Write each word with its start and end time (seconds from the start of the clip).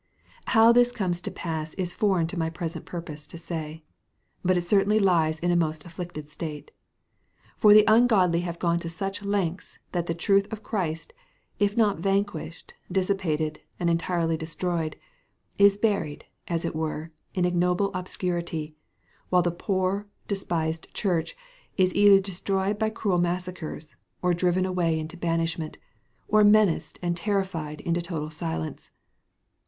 How 0.45 0.71
this 0.71 0.91
comes 0.91 1.21
to 1.21 1.29
pass 1.29 1.75
is 1.75 1.93
foreign 1.93 2.25
to 2.25 2.39
my 2.39 2.49
present 2.49 2.85
purpose 2.85 3.27
to 3.27 3.37
say; 3.37 3.83
but 4.43 4.57
it 4.57 4.63
certainly 4.63 4.97
lies 4.97 5.37
in 5.37 5.51
a 5.51 5.55
most 5.55 5.85
afflicted 5.85 6.27
state. 6.27 6.71
For 7.59 7.71
the 7.75 7.83
ungodly 7.87 8.39
have 8.41 8.57
gone 8.57 8.79
to 8.79 8.89
such 8.89 9.23
lengths, 9.23 9.77
that 9.91 10.07
the 10.07 10.15
truth 10.15 10.51
of 10.51 10.63
Christ, 10.63 11.13
if 11.59 11.77
not 11.77 11.99
vanquished, 11.99 12.73
dissipated, 12.91 13.59
and 13.79 13.91
entirely 13.91 14.35
destroyed, 14.37 14.95
is 15.59 15.77
buried, 15.77 16.25
as 16.47 16.65
it 16.65 16.75
were, 16.75 17.11
in 17.35 17.45
ignoble 17.45 17.91
obscurity, 17.93 18.75
while 19.29 19.43
the 19.43 19.51
poor, 19.51 20.07
despised 20.27 20.91
church 20.95 21.37
is 21.77 21.93
either 21.93 22.19
destroyed 22.19 22.79
by 22.79 22.89
cruel 22.89 23.19
massacres, 23.19 23.95
or 24.23 24.33
driven 24.33 24.65
away 24.65 24.97
into 24.99 25.15
banishment, 25.15 25.77
or 26.27 26.43
menaced 26.43 26.97
and 27.03 27.15
terrified 27.15 27.81
into 27.81 28.01
total 28.01 28.31
silence. 28.31 28.89